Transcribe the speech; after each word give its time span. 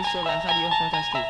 Bienvenue 0.00 0.12
sur 0.12 0.24
la 0.24 0.38
radio 0.38 0.68
fantastique. 0.78 1.20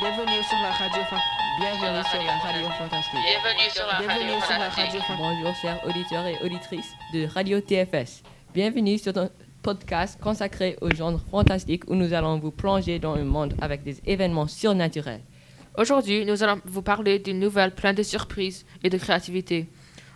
Bienvenue 0.00 0.42
sur 0.42 0.58
la 0.58 0.70
radio 0.72 1.02
fantastique. 1.04 1.60
Bienvenue 1.60 2.10
sur 2.10 2.26
la 2.26 2.40
radio 2.40 2.68
fantastique. 2.70 3.20
Bienvenue 3.20 4.40
sur 4.42 4.58
la 4.58 4.68
radio 4.68 5.00
fantastique. 5.00 5.16
Bonjour 5.16 5.54
chers 5.62 5.86
auditeurs 5.86 6.26
et 6.26 6.36
auditrices 6.44 6.92
de 7.14 7.26
Radio 7.26 7.60
TFS. 7.60 8.24
Bienvenue 8.52 8.98
sur 8.98 9.16
un 9.16 9.30
podcast 9.62 10.18
consacré 10.20 10.76
au 10.80 10.90
genre 10.90 11.20
fantastique 11.30 11.88
où 11.88 11.94
nous 11.94 12.12
allons 12.12 12.40
vous 12.40 12.50
plonger 12.50 12.98
dans 12.98 13.14
un 13.14 13.22
monde 13.22 13.54
avec 13.60 13.84
des 13.84 14.00
événements 14.04 14.48
surnaturels. 14.48 15.20
Aujourd'hui, 15.78 16.24
nous 16.24 16.42
allons 16.42 16.60
vous 16.64 16.82
parler 16.82 17.20
d'une 17.20 17.38
nouvelle 17.38 17.72
pleine 17.72 17.94
de 17.94 18.02
surprises 18.02 18.66
et 18.82 18.90
de 18.90 18.98
créativité. 18.98 19.68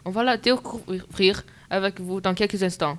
On 0.04 0.10
va 0.10 0.24
la 0.24 0.36
découvrir 0.36 1.44
avec 1.70 2.00
vous 2.00 2.20
dans 2.20 2.34
quelques 2.34 2.64
instants. 2.64 2.98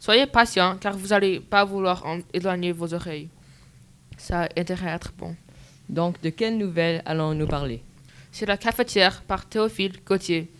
Soyez 0.00 0.26
patients 0.26 0.76
car 0.80 0.96
vous 0.96 1.08
n'allez 1.08 1.38
pas 1.38 1.64
vouloir 1.64 2.04
en 2.04 2.18
éloigner 2.32 2.72
vos 2.72 2.92
oreilles. 2.94 3.28
Ça 4.16 4.42
a 4.42 4.48
intérêt 4.58 4.90
à 4.90 4.94
être 4.94 5.12
bon. 5.16 5.36
Donc 5.88 6.20
de 6.22 6.30
quelles 6.30 6.56
nouvelles 6.56 7.02
allons-nous 7.04 7.46
parler? 7.46 7.82
C'est 8.32 8.46
la 8.46 8.56
cafetière 8.56 9.22
par 9.22 9.46
Théophile 9.46 10.00
Gauthier. 10.04 10.50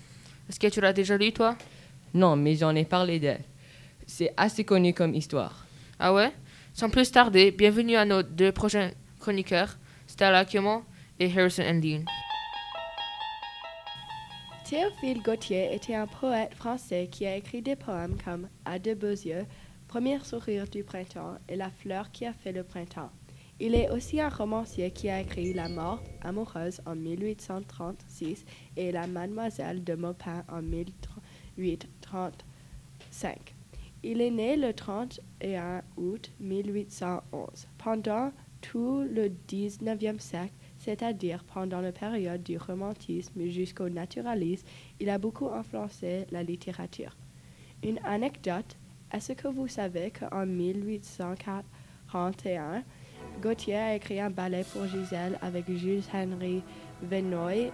Est-ce 0.48 0.60
que 0.60 0.66
tu 0.66 0.80
l'as 0.80 0.92
déjà 0.92 1.16
lu, 1.16 1.32
toi? 1.32 1.56
Non, 2.12 2.36
mais 2.36 2.54
j'en 2.54 2.74
ai 2.74 2.84
parlé 2.84 3.18
d'elle. 3.18 3.42
C'est 4.06 4.32
assez 4.36 4.64
connu 4.64 4.92
comme 4.92 5.14
histoire. 5.14 5.66
Ah 5.98 6.12
ouais? 6.12 6.32
Sans 6.72 6.90
plus 6.90 7.10
tarder, 7.10 7.50
bienvenue 7.50 7.96
à 7.96 8.04
nos 8.04 8.22
deux 8.22 8.52
prochains 8.52 8.90
chroniqueurs, 9.18 9.76
Stella 10.06 10.44
Kimmel 10.44 10.80
et 11.18 11.30
Harrison 11.30 11.62
Endine. 11.62 12.04
Théophile 14.68 15.22
Gautier 15.22 15.74
était 15.74 15.94
un 15.94 16.06
poète 16.06 16.54
français 16.54 17.08
qui 17.10 17.26
a 17.26 17.36
écrit 17.36 17.62
des 17.62 17.76
poèmes 17.76 18.16
comme 18.24 18.48
À 18.64 18.78
de 18.78 18.94
beaux 18.94 19.08
yeux, 19.08 19.46
Premier 19.88 20.18
sourire 20.20 20.66
du 20.66 20.82
printemps 20.82 21.36
et 21.48 21.56
La 21.56 21.70
fleur 21.70 22.10
qui 22.10 22.26
a 22.26 22.32
fait 22.32 22.52
le 22.52 22.64
printemps. 22.64 23.10
Il 23.60 23.76
est 23.76 23.88
aussi 23.90 24.20
un 24.20 24.30
romancier 24.30 24.90
qui 24.90 25.08
a 25.08 25.20
écrit 25.20 25.52
La 25.52 25.68
mort 25.68 26.02
amoureuse 26.22 26.80
en 26.86 26.96
1836 26.96 28.44
et 28.76 28.90
La 28.90 29.06
mademoiselle 29.06 29.84
de 29.84 29.94
Maupin 29.94 30.42
en 30.48 30.60
1835. 30.60 33.54
Il 34.02 34.20
est 34.20 34.32
né 34.32 34.56
le 34.56 34.74
31 34.74 35.82
août 35.96 36.32
1811. 36.40 37.68
Pendant 37.78 38.32
tout 38.60 39.04
le 39.08 39.30
19e 39.48 40.18
siècle, 40.18 40.54
c'est-à-dire 40.78 41.44
pendant 41.44 41.80
la 41.80 41.92
période 41.92 42.42
du 42.42 42.58
romantisme 42.58 43.46
jusqu'au 43.46 43.88
naturalisme, 43.88 44.66
il 44.98 45.10
a 45.10 45.18
beaucoup 45.18 45.48
influencé 45.48 46.26
la 46.32 46.42
littérature. 46.42 47.16
Une 47.84 48.00
anecdote, 48.04 48.76
est-ce 49.12 49.34
que 49.34 49.46
vous 49.46 49.68
savez 49.68 50.10
qu'en 50.10 50.44
1841, 50.44 52.82
Gautier 53.42 53.76
a 53.76 53.94
écrit 53.94 54.20
un 54.20 54.30
ballet 54.30 54.64
pour 54.72 54.86
Gisèle 54.86 55.38
avec 55.42 55.64
Jules-Henri 55.70 56.62
Venoy 57.02 57.70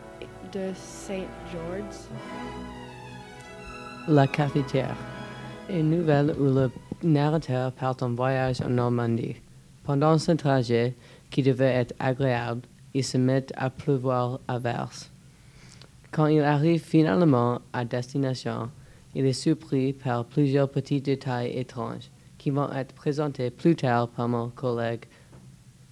de 0.52 0.72
Saint 0.74 1.26
George? 1.52 1.94
La 4.08 4.26
cafetière. 4.26 4.96
Une 5.68 5.90
nouvelle 5.90 6.34
où 6.38 6.44
le 6.44 6.70
narrateur 7.02 7.72
part 7.72 7.96
en 8.00 8.10
voyage 8.10 8.60
en 8.60 8.70
Normandie. 8.70 9.36
Pendant 9.84 10.18
ce 10.18 10.32
trajet, 10.32 10.94
qui 11.30 11.42
devait 11.42 11.66
être 11.66 11.94
agréable, 11.98 12.62
il 12.92 13.04
se 13.04 13.16
met 13.16 13.46
à 13.56 13.70
pleuvoir 13.70 14.40
à 14.48 14.58
verse. 14.58 15.10
Quand 16.10 16.26
il 16.26 16.42
arrive 16.42 16.82
finalement 16.82 17.60
à 17.72 17.84
destination, 17.84 18.70
il 19.14 19.26
est 19.26 19.32
surpris 19.32 19.92
par 19.92 20.24
plusieurs 20.24 20.68
petits 20.68 21.00
détails 21.00 21.56
étranges 21.56 22.10
qui 22.38 22.50
vont 22.50 22.72
être 22.72 22.94
présentés 22.94 23.50
plus 23.50 23.76
tard 23.76 24.08
par 24.08 24.26
mon 24.26 24.48
collègue. 24.48 25.04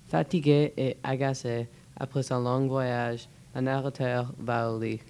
Fatigué 0.08 0.72
et 0.76 0.96
agacé 1.02 1.68
après 1.98 2.32
un 2.32 2.40
long 2.40 2.66
voyage, 2.66 3.28
le 3.54 3.60
narrateur 3.60 4.32
va 4.38 4.72
au 4.72 4.80
lit. 4.80 5.00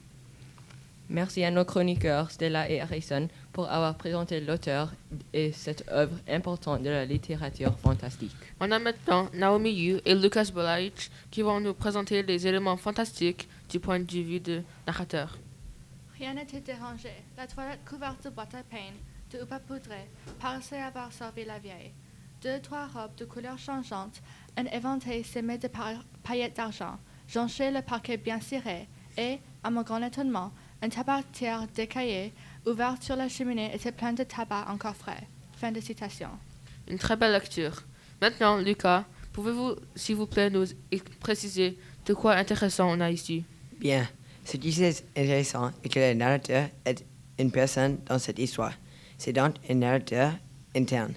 Merci 1.11 1.43
à 1.43 1.51
nos 1.51 1.65
chroniqueurs 1.65 2.31
Stella 2.31 2.69
et 2.69 2.81
Harrison 2.81 3.29
pour 3.53 3.71
avoir 3.71 3.95
présenté 3.95 4.41
l'auteur 4.41 4.93
et 5.33 5.53
cette 5.53 5.89
œuvre 5.91 6.17
importante 6.29 6.83
de 6.83 6.91
la 6.91 7.05
littérature 7.07 7.79
fantastique. 7.79 8.35
On 8.61 8.71
a 8.71 8.79
maintenant 8.79 9.29
Naomi 9.33 9.71
Yu 9.71 10.01
et 10.05 10.15
Lucas 10.15 10.51
Bolaich 10.53 11.11
qui 11.31 11.41
vont 11.43 11.61
nous 11.61 11.75
présenter 11.75 12.23
les 12.23 12.47
éléments 12.47 12.77
fantastiques 12.77 13.49
du 13.71 13.81
point 13.81 14.01
de 14.01 14.11
vue 14.11 14.41
du 14.41 14.61
narrateur. 14.87 15.39
Rien 16.19 16.35
n'était 16.35 16.61
dérangé. 16.61 17.13
La 17.37 17.47
toilette 17.47 17.85
couverte 17.89 18.25
de 18.25 18.31
boîtes 18.31 18.55
à 18.55 18.63
pain, 18.65 18.93
de 19.33 19.43
houppes 19.43 19.53
à 19.53 19.61
poudrer, 19.61 20.09
paraissait 20.41 20.81
avoir 20.81 21.13
servi 21.13 21.45
la 21.45 21.59
vieille. 21.59 21.93
Deux, 22.43 22.61
trois 22.61 22.87
robes 22.87 23.17
de 23.17 23.25
couleurs 23.25 23.59
changeantes, 23.59 24.21
un 24.59 24.67
éventail 24.67 25.23
semé 25.25 25.57
de 25.59 25.69
pa- 25.69 26.03
paillettes 26.23 26.57
d'argent, 26.57 26.99
jonchait 27.29 27.71
le 27.71 27.81
parquet 27.83 28.17
bien 28.17 28.41
ciré, 28.41 28.89
et, 29.17 29.39
à 29.63 29.71
mon 29.71 29.83
grand 29.83 30.03
étonnement, 30.03 30.51
une 30.83 30.91
tabatière 30.91 31.67
décaillée, 31.75 32.33
ouverte 32.67 33.03
sur 33.03 33.17
la 33.17 33.29
cheminée, 33.29 33.75
était 33.75 33.93
pleine 33.93 34.15
de 34.17 34.25
tabac 34.25 34.67
encore 34.69 34.97
frais. 34.97 35.25
Fin 35.57 35.73
de 35.73 35.81
citation. 35.81 36.29
Une 36.89 36.99
très 36.99 37.17
belle 37.17 37.33
lecture. 37.33 37.83
Maintenant, 38.21 38.59
Lucas, 38.59 39.05
pouvez-vous, 39.33 39.77
s'il 39.95 40.17
vous 40.17 40.27
plaît, 40.27 40.51
nous 40.51 40.65
préciser 41.21 41.79
de 42.07 42.15
quoi 42.15 42.35
intéressant 42.35 42.91
on 42.91 43.01
a 43.01 43.11
ici? 43.11 43.45
Bien. 43.79 44.07
Ce 44.45 44.57
qui 44.57 44.83
est 44.83 45.05
intéressant 45.17 45.73
est 45.85 45.89
que 45.91 46.01
le 46.01 46.15
narrateur 46.15 46.69
est 46.85 47.05
une 47.39 47.51
personne 47.51 47.99
dans 48.07 48.19
cette 48.19 48.39
histoire. 48.39 48.73
C'est 49.19 49.33
donc 49.35 49.57
un 49.69 49.75
narrateur 49.75 50.33
interne. 50.75 51.13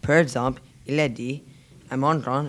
Par 0.00 0.16
exemple, 0.16 0.62
il 0.86 1.00
a 1.00 1.08
dit, 1.08 1.42
à 1.94 1.96
mon 1.96 2.16
grand 2.16 2.46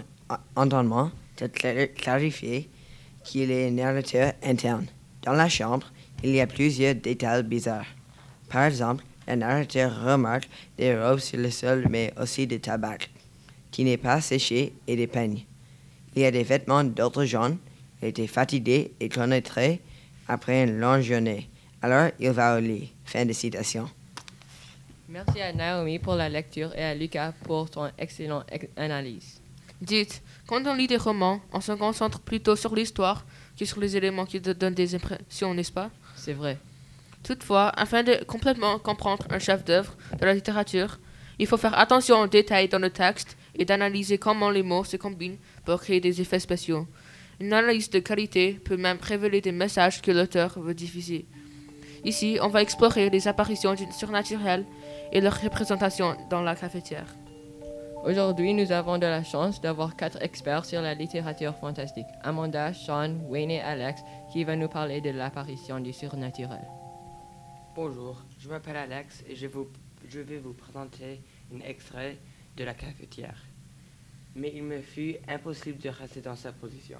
entendement, 0.55 1.11
de 1.37 1.45
cla- 1.45 1.93
clarifier 1.93 2.67
qu'il 3.23 3.51
est 3.51 3.69
narrateur 3.69 4.33
interne. 4.43 4.87
Dans 5.21 5.33
la 5.33 5.47
chambre, 5.49 5.85
il 6.23 6.31
y 6.31 6.41
a 6.41 6.47
plusieurs 6.47 6.95
détails 6.95 7.43
bizarres. 7.43 7.85
Par 8.49 8.63
exemple, 8.63 9.03
le 9.27 9.35
narrateur 9.35 10.03
remarque 10.03 10.49
des 10.79 10.97
robes 10.97 11.19
sur 11.19 11.37
le 11.37 11.51
sol, 11.51 11.85
mais 11.91 12.11
aussi 12.19 12.47
du 12.47 12.59
tabac, 12.59 12.97
qui 13.69 13.83
n'est 13.83 13.97
pas 13.97 14.19
séché, 14.19 14.73
et 14.87 14.95
des 14.95 15.05
peignes. 15.05 15.43
Il 16.15 16.23
y 16.23 16.25
a 16.25 16.31
des 16.31 16.41
vêtements 16.41 16.83
d'autres 16.83 17.25
jaunes. 17.25 17.57
Il 18.01 18.07
était 18.07 18.25
fatigué 18.25 18.93
et 18.99 19.09
connaîtrait 19.09 19.79
après 20.27 20.63
une 20.63 20.79
longue 20.79 21.01
journée. 21.01 21.47
Alors, 21.83 22.09
il 22.19 22.31
va 22.31 22.57
au 22.57 22.59
lit. 22.59 22.93
Fin 23.03 23.25
de 23.25 23.33
citation. 23.33 23.87
Merci 25.07 25.39
à 25.41 25.53
Naomi 25.53 25.99
pour 25.99 26.15
la 26.15 26.29
lecture 26.29 26.75
et 26.75 26.83
à 26.83 26.95
Lucas 26.95 27.31
pour 27.43 27.67
son 27.71 27.89
excellent 27.97 28.43
ex- 28.51 28.67
analyse. 28.75 29.39
Dites, 29.81 30.23
quand 30.47 30.65
on 30.65 30.73
lit 30.73 30.87
des 30.87 30.97
romans, 30.97 31.41
on 31.51 31.61
se 31.61 31.73
concentre 31.73 32.19
plutôt 32.19 32.55
sur 32.55 32.73
l'histoire 32.75 33.25
que 33.57 33.65
sur 33.65 33.79
les 33.79 33.95
éléments 33.95 34.25
qui 34.25 34.39
donnent 34.39 34.73
des 34.73 34.95
impressions, 34.95 35.53
n'est-ce 35.53 35.71
pas? 35.71 35.91
C'est 36.15 36.33
vrai. 36.33 36.57
Toutefois, 37.23 37.69
afin 37.69 38.01
de 38.03 38.23
complètement 38.25 38.79
comprendre 38.79 39.25
un 39.29 39.39
chef-d'œuvre 39.39 39.95
de 40.19 40.25
la 40.25 40.33
littérature, 40.33 40.99
il 41.37 41.45
faut 41.47 41.57
faire 41.57 41.77
attention 41.77 42.21
aux 42.21 42.27
détails 42.27 42.69
dans 42.69 42.79
le 42.79 42.89
texte 42.89 43.37
et 43.53 43.65
d'analyser 43.65 44.17
comment 44.17 44.49
les 44.49 44.63
mots 44.63 44.83
se 44.83 44.97
combinent 44.97 45.37
pour 45.65 45.81
créer 45.81 45.99
des 45.99 46.21
effets 46.21 46.39
spéciaux. 46.39 46.87
Une 47.39 47.53
analyse 47.53 47.89
de 47.89 47.99
qualité 47.99 48.53
peut 48.53 48.77
même 48.77 48.97
révéler 49.01 49.41
des 49.41 49.51
messages 49.51 50.01
que 50.01 50.11
l'auteur 50.11 50.57
veut 50.59 50.73
diffuser. 50.73 51.25
Ici, 52.05 52.37
on 52.41 52.47
va 52.47 52.61
explorer 52.61 53.09
les 53.09 53.27
apparitions 53.27 53.73
du 53.73 53.83
surnaturel 53.91 54.63
et 55.11 55.21
leur 55.21 55.39
représentation 55.41 56.15
dans 56.29 56.41
la 56.41 56.55
cafetière. 56.55 57.07
Aujourd'hui, 58.05 58.53
nous 58.53 58.71
avons 58.71 58.97
de 58.97 59.05
la 59.07 59.23
chance 59.23 59.59
d'avoir 59.61 59.95
quatre 59.95 60.21
experts 60.21 60.65
sur 60.65 60.81
la 60.81 60.93
littérature 60.93 61.55
fantastique. 61.55 62.05
Amanda, 62.23 62.73
Sean, 62.73 63.15
Wayne 63.29 63.49
et 63.51 63.61
Alex 63.61 64.01
qui 64.31 64.43
va 64.43 64.55
nous 64.55 64.67
parler 64.67 65.01
de 65.01 65.09
l'apparition 65.09 65.79
du 65.79 65.91
surnaturel. 65.91 66.61
Bonjour, 67.75 68.21
je 68.39 68.47
m'appelle 68.47 68.77
Alex 68.77 69.23
et 69.27 69.35
je, 69.35 69.47
vous- 69.47 69.67
je 70.07 70.19
vais 70.19 70.37
vous 70.37 70.53
présenter 70.53 71.21
un 71.53 71.59
extrait 71.67 72.17
de 72.55 72.63
la 72.63 72.73
cafetière. 72.73 73.37
Mais 74.35 74.51
il 74.55 74.63
me 74.63 74.81
fut 74.81 75.15
impossible 75.27 75.79
de 75.81 75.89
rester 75.89 76.21
dans 76.21 76.35
sa 76.35 76.51
position. 76.51 76.99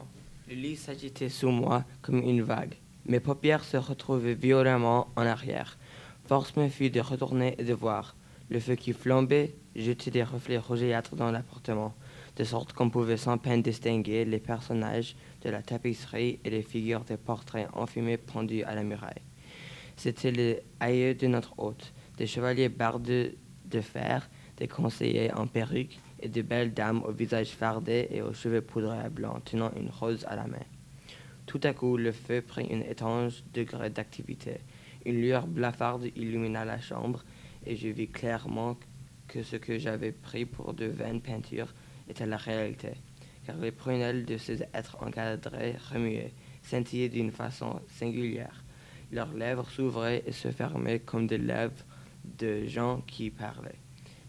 Le 0.50 0.56
lit 0.56 0.75
s'agitait 0.75 1.30
sous 1.30 1.50
moi 1.50 1.84
comme 2.01 2.19
une 2.19 2.42
vague. 2.42 2.75
Mes 3.06 3.19
paupières 3.19 3.63
se 3.63 3.78
retrouvaient 3.78 4.34
violemment 4.34 5.08
en 5.16 5.25
arrière. 5.25 5.78
Force 6.27 6.56
me 6.57 6.69
fut 6.69 6.89
de 6.89 7.01
retourner 7.01 7.54
et 7.60 7.63
de 7.63 7.74
voir. 7.74 8.16
Le 8.50 8.60
feu 8.60 8.74
qui 8.74 8.94
flambait 8.94 9.54
jetait 9.75 10.10
des 10.10 10.24
reflets 10.24 10.57
rougeâtres 10.57 11.16
dans 11.16 11.30
l'appartement, 11.30 11.94
de 12.36 12.44
sorte 12.44 12.74
qu'on 12.74 12.89
pouvait 12.89 13.18
sans 13.18 13.38
peine 13.38 13.62
distinguer 13.62 14.25
les 14.25 14.39
personnages 14.39 15.16
de 15.44 15.51
la 15.51 15.62
tapisserie 15.62 16.39
et 16.44 16.50
les 16.50 16.63
figures 16.63 17.04
des 17.04 17.18
portraits 17.18 17.68
enfumés 17.74 18.18
pendus 18.18 18.63
à 18.63 18.74
la 18.74 18.81
muraille. 18.81 19.22
C'était 19.98 20.31
les 20.31 20.62
aïeux 20.80 21.13
de 21.13 21.27
notre 21.27 21.54
hôte, 21.60 21.94
des 22.18 22.25
chevaliers 22.25 22.69
bardés 22.69 23.38
de 23.66 23.81
fer, 23.81 24.27
des 24.57 24.68
conseillers 24.68 25.31
en 25.31 25.45
perruque 25.45 26.00
et 26.19 26.27
de 26.27 26.42
belles 26.42 26.74
dames 26.74 27.04
au 27.04 27.12
visage 27.12 27.50
fardé 27.50 28.07
et 28.10 28.24
aux 28.24 28.33
cheveux 28.33 28.62
poudrés 28.62 28.98
à 28.98 29.10
blanc, 29.10 29.39
tenant 29.45 29.72
une 29.75 29.89
rose 29.89 30.25
à 30.27 30.36
la 30.36 30.48
main. 30.48 30.66
Tout 31.45 31.62
à 31.62 31.74
coup, 31.74 31.98
le 31.98 32.12
feu 32.12 32.42
prit 32.42 32.68
un 32.72 32.81
étrange 32.81 33.44
degré 33.54 33.92
d'activité. 33.92 34.57
Une 35.06 35.22
lueur 35.22 35.46
blafarde 35.46 36.06
illumina 36.16 36.66
la 36.66 36.80
chambre 36.80 37.24
et 37.66 37.75
je 37.75 37.88
vis 37.90 38.07
clairement 38.07 38.78
que 39.28 39.44
ce 39.44 39.56
que 39.56 39.78
j'avais 39.78 40.12
pris 40.12 40.46
pour 40.46 40.74
de 40.74 40.86
vaines 40.86 41.22
peintures 41.22 41.74
était 42.10 42.25
la 42.25 42.38
réalité. 42.38 42.94
car 43.46 43.57
les 43.57 43.72
prunelles 43.72 44.25
de 44.25 44.38
ces 44.38 44.63
êtres 44.74 44.98
encadrés 45.02 45.75
remuaient, 45.92 46.34
scintillaient 46.63 47.10
d'une 47.10 47.31
façon 47.31 47.80
singulière. 47.88 48.63
Leurs 49.12 49.34
lèvres 49.34 49.69
s'ouvraient 49.69 50.24
et 50.25 50.31
se 50.31 50.50
fermaient 50.50 51.00
comme 51.00 51.28
des 51.28 51.38
lèvres 51.38 51.86
de 52.40 52.66
gens 52.66 53.01
qui 53.06 53.30
parlaient. 53.30 53.80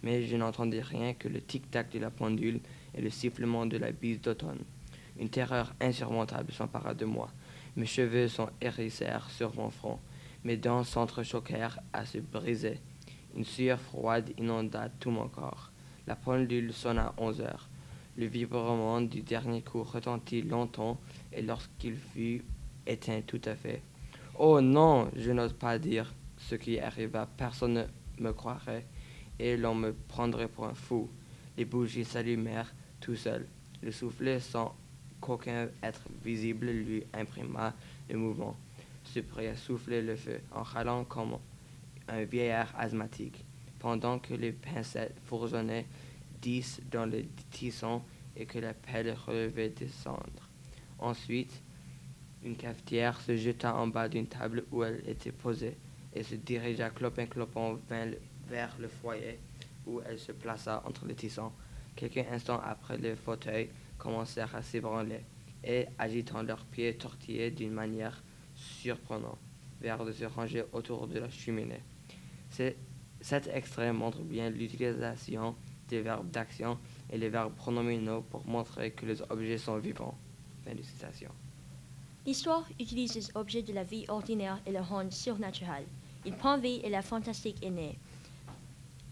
Mais 0.02 0.24
je 0.24 0.36
n'entendais 0.36 0.82
rien 0.82 1.14
que 1.14 1.28
le 1.28 1.40
tic-tac 1.40 1.90
de 1.90 1.98
la 1.98 2.10
pendule 2.10 2.60
et 2.94 3.00
le 3.00 3.08
sifflement 3.08 3.64
de 3.64 3.78
la 3.78 3.92
bise 3.92 4.20
d'automne. 4.20 4.62
Une 5.18 5.30
terreur 5.30 5.74
insurmontable 5.80 6.52
s'empara 6.52 6.92
de 6.92 7.06
moi. 7.06 7.30
Mes 7.76 7.86
cheveux 7.86 8.28
s'en 8.28 8.50
hérissèrent 8.60 9.30
sur 9.30 9.56
mon 9.56 9.70
front. 9.70 9.98
Mes 10.46 10.56
dents 10.56 10.84
s'entrechoquèrent 10.84 11.80
à 11.92 12.06
se 12.06 12.18
briser. 12.18 12.78
Une 13.34 13.44
sueur 13.44 13.80
froide 13.80 14.30
inonda 14.38 14.88
tout 15.00 15.10
mon 15.10 15.26
corps. 15.26 15.72
La 16.06 16.14
pendule 16.14 16.72
sonna 16.72 17.12
onze 17.18 17.40
heures. 17.40 17.68
Le 18.16 18.26
vibrement 18.26 19.00
du 19.00 19.22
dernier 19.22 19.62
coup 19.62 19.82
retentit 19.82 20.42
longtemps 20.42 21.00
et 21.32 21.42
lorsqu'il 21.42 21.96
fut 21.96 22.44
éteint 22.86 23.22
tout 23.26 23.40
à 23.44 23.56
fait. 23.56 23.82
Oh 24.38 24.60
non, 24.60 25.10
je 25.16 25.32
n'ose 25.32 25.52
pas 25.52 25.80
dire 25.80 26.14
ce 26.38 26.54
qui 26.54 26.78
arriva. 26.78 27.28
Personne 27.36 27.74
ne 27.74 28.22
me 28.22 28.32
croirait 28.32 28.86
et 29.40 29.56
l'on 29.56 29.74
me 29.74 29.94
prendrait 30.06 30.46
pour 30.46 30.66
un 30.66 30.74
fou. 30.74 31.10
Les 31.58 31.64
bougies 31.64 32.04
s'allumèrent 32.04 32.72
tout 33.00 33.16
seules. 33.16 33.48
Le 33.82 33.90
soufflet 33.90 34.38
sans 34.38 34.76
qu'aucun 35.20 35.70
être 35.82 36.02
visible 36.24 36.66
lui 36.66 37.02
imprima 37.12 37.74
le 38.08 38.16
mouvement. 38.16 38.56
Se 39.12 39.20
prit 39.20 39.46
à 39.46 39.56
souffler 39.56 40.02
le 40.02 40.16
feu 40.16 40.40
en 40.52 40.62
râlant 40.62 41.04
comme 41.04 41.38
un 42.08 42.24
vieillard 42.24 42.72
asthmatique, 42.76 43.44
pendant 43.78 44.18
que 44.18 44.34
les 44.34 44.52
pincettes 44.52 45.16
fourgonnaient 45.24 45.86
dix 46.42 46.80
dans 46.90 47.06
le 47.06 47.24
tisson 47.50 48.02
et 48.36 48.46
que 48.46 48.58
la 48.58 48.74
pelle 48.74 49.16
relevait 49.26 49.70
des 49.70 49.88
cendres. 49.88 50.48
Ensuite, 50.98 51.62
une 52.44 52.56
cafetière 52.56 53.20
se 53.20 53.36
jeta 53.36 53.74
en 53.74 53.86
bas 53.86 54.08
d'une 54.08 54.26
table 54.26 54.64
où 54.70 54.84
elle 54.84 55.02
était 55.08 55.32
posée 55.32 55.76
et 56.14 56.22
se 56.22 56.34
dirigea 56.34 56.90
clopin-clopant 56.90 57.78
vers 57.88 58.76
le 58.78 58.88
foyer 58.88 59.38
où 59.86 60.00
elle 60.04 60.18
se 60.18 60.32
plaça 60.32 60.82
entre 60.86 61.06
les 61.06 61.14
tissons. 61.14 61.52
Quelques 61.94 62.26
instants 62.30 62.60
après, 62.62 62.98
les 62.98 63.16
fauteuils 63.16 63.70
commencèrent 63.98 64.54
à 64.54 64.62
s'ébranler 64.62 65.20
et, 65.64 65.86
agitant 65.98 66.42
leurs 66.42 66.64
pieds 66.64 66.94
tortillés 66.96 67.50
d'une 67.50 67.72
manière 67.72 68.22
surprenante, 68.56 69.38
vers 69.80 70.04
de 70.04 70.12
se 70.12 70.24
ranger 70.24 70.64
autour 70.72 71.06
de 71.06 71.18
la 71.20 71.30
cheminée. 71.30 71.82
Cet 72.50 73.48
extrait 73.52 73.92
montre 73.92 74.22
bien 74.22 74.50
l'utilisation 74.50 75.54
des 75.88 76.00
verbes 76.00 76.30
d'action 76.30 76.78
et 77.10 77.18
les 77.18 77.28
verbes 77.28 77.54
pronominaux 77.54 78.22
pour 78.22 78.46
montrer 78.46 78.90
que 78.90 79.06
les 79.06 79.22
objets 79.30 79.58
sont 79.58 79.78
vivants. 79.78 80.16
Fin 80.64 80.74
de 80.74 80.82
citation. 80.82 81.30
L'histoire 82.24 82.64
utilise 82.80 83.14
les 83.14 83.36
objets 83.36 83.62
de 83.62 83.72
la 83.72 83.84
vie 83.84 84.04
ordinaire 84.08 84.60
et 84.66 84.72
le 84.72 84.80
rend 84.80 85.08
surnaturel. 85.10 85.84
Il 86.24 86.34
prend 86.34 86.58
vie 86.58 86.80
et 86.82 86.90
la 86.90 87.02
fantastique 87.02 87.64
est 87.64 87.70
née. 87.70 87.98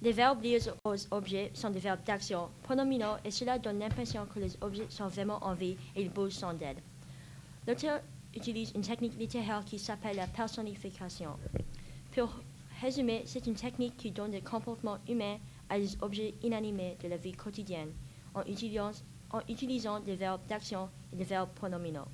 Les 0.02 0.10
verbes 0.10 0.42
liés 0.42 0.58
aux 0.84 0.96
objets 1.12 1.50
sont 1.54 1.70
des 1.70 1.78
verbes 1.78 2.02
d'action 2.04 2.48
pronominaux 2.64 3.16
et 3.24 3.30
cela 3.30 3.58
donne 3.58 3.78
l'impression 3.78 4.26
que 4.26 4.40
les 4.40 4.56
objets 4.60 4.86
sont 4.88 5.06
vraiment 5.06 5.38
en 5.44 5.54
vie 5.54 5.76
et 5.94 6.02
ils 6.02 6.10
bougent 6.10 6.32
sans 6.32 6.52
aide. 6.60 6.80
L'auteur 7.66 8.00
utilise 8.36 8.72
une 8.74 8.82
technique 8.82 9.18
littéraire 9.18 9.64
qui 9.64 9.78
s'appelle 9.78 10.16
la 10.16 10.26
personnification. 10.26 11.36
Pour 12.14 12.30
résumer, 12.80 13.22
c'est 13.26 13.46
une 13.46 13.54
technique 13.54 13.96
qui 13.96 14.10
donne 14.10 14.30
des 14.30 14.40
comportements 14.40 14.98
humains 15.08 15.38
à 15.68 15.78
des 15.78 15.96
objets 16.02 16.34
inanimés 16.42 16.96
de 17.02 17.08
la 17.08 17.16
vie 17.16 17.32
quotidienne 17.32 17.92
en 18.34 18.42
utilisant, 19.48 20.00
des 20.00 20.16
verbes 20.16 20.46
d'action 20.46 20.88
et 21.12 21.16
des 21.16 21.24
verbes 21.24 21.50
pronominaux. 21.54 22.08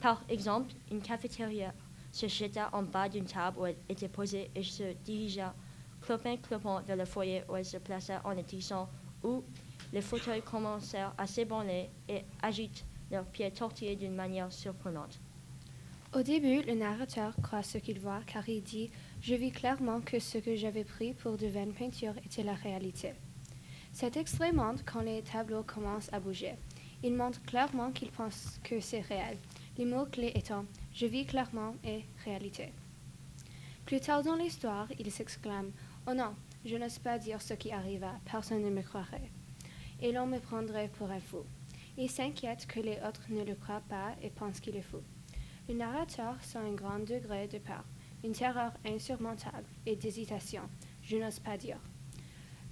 Par 0.00 0.22
exemple, 0.28 0.72
une 0.90 1.00
cafétéria 1.00 1.72
se 2.12 2.26
jeta 2.26 2.70
en 2.72 2.82
bas 2.82 3.08
d'une 3.08 3.24
table 3.24 3.58
où 3.58 3.66
elle 3.66 3.76
était 3.88 4.08
posée 4.08 4.50
et 4.54 4.62
se 4.62 4.92
dirigea 5.04 5.54
clopin 6.00 6.36
clopant 6.36 6.80
vers 6.82 6.96
le 6.96 7.04
foyer 7.04 7.42
où 7.48 7.56
elle 7.56 7.64
se 7.64 7.76
plaça 7.76 8.20
en 8.24 8.36
étissant 8.36 8.88
où 9.22 9.44
les 9.92 10.00
fauteuils 10.00 10.42
commencèrent 10.42 11.14
à 11.18 11.26
s'ébranler 11.26 11.90
et 12.08 12.24
agitent 12.42 12.84
leurs 13.10 13.26
pieds 13.26 13.50
tortillés 13.50 13.96
d'une 13.96 14.14
manière 14.14 14.52
surprenante. 14.52 15.20
Au 16.12 16.22
début, 16.22 16.62
le 16.62 16.74
narrateur 16.74 17.36
croit 17.40 17.62
ce 17.62 17.78
qu'il 17.78 18.00
voit 18.00 18.22
car 18.26 18.48
il 18.48 18.64
dit 18.64 18.90
Je 19.20 19.36
vis 19.36 19.52
clairement 19.52 20.00
que 20.00 20.18
ce 20.18 20.38
que 20.38 20.56
j'avais 20.56 20.82
pris 20.82 21.14
pour 21.14 21.36
de 21.36 21.46
vaines 21.46 21.72
peintures 21.72 22.16
était 22.26 22.42
la 22.42 22.54
réalité. 22.54 23.12
Cet 23.92 24.16
extrait 24.16 24.50
montre 24.50 24.84
quand 24.84 25.02
les 25.02 25.22
tableaux 25.22 25.62
commencent 25.62 26.12
à 26.12 26.18
bouger. 26.18 26.54
Il 27.04 27.14
montre 27.14 27.40
clairement 27.42 27.92
qu'il 27.92 28.10
pense 28.10 28.58
que 28.64 28.80
c'est 28.80 29.02
réel, 29.02 29.38
les 29.78 29.84
mots 29.84 30.04
clés 30.04 30.32
étant 30.34 30.64
Je 30.92 31.06
vis 31.06 31.26
clairement 31.26 31.76
et 31.84 32.04
réalité. 32.24 32.72
Plus 33.86 34.00
tard 34.00 34.24
dans 34.24 34.34
l'histoire, 34.34 34.88
il 34.98 35.12
s'exclame 35.12 35.70
Oh 36.08 36.14
non, 36.14 36.34
je 36.64 36.74
n'ose 36.74 36.98
pas 36.98 37.18
dire 37.18 37.40
ce 37.40 37.54
qui 37.54 37.70
arriva, 37.70 38.18
personne 38.24 38.64
ne 38.64 38.70
me 38.70 38.82
croirait. 38.82 39.30
Et 40.02 40.10
l'on 40.10 40.26
me 40.26 40.40
prendrait 40.40 40.90
pour 40.98 41.08
un 41.08 41.20
fou. 41.20 41.44
Il 41.96 42.10
s'inquiète 42.10 42.66
que 42.66 42.80
les 42.80 42.98
autres 43.08 43.26
ne 43.28 43.44
le 43.44 43.54
croient 43.54 43.82
pas 43.88 44.16
et 44.22 44.30
pensent 44.30 44.58
qu'il 44.58 44.74
est 44.74 44.82
fou. 44.82 44.98
Le 45.70 45.76
narrateur 45.76 46.34
sent 46.42 46.58
un 46.58 46.72
grand 46.72 46.98
degré 46.98 47.46
de 47.46 47.58
peur, 47.58 47.84
une 48.24 48.32
terreur 48.32 48.72
insurmontable 48.84 49.68
et 49.86 49.94
d'hésitation, 49.94 50.62
je 51.00 51.16
n'ose 51.16 51.38
pas 51.38 51.56
dire. 51.56 51.78